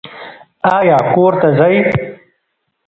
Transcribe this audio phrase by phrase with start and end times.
[0.75, 1.75] ایا کور ته ځئ؟